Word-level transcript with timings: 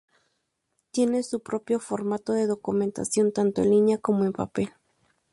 R 0.09 0.19
tiene 0.89 1.21
su 1.21 1.41
propio 1.43 1.79
formato 1.79 2.33
de 2.33 2.47
documentación 2.47 3.31
tanto 3.31 3.61
en 3.61 3.69
línea 3.69 3.99
como 3.99 4.25
en 4.25 4.33
papel. 4.33 4.71